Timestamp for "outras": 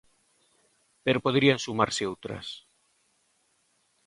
2.11-2.47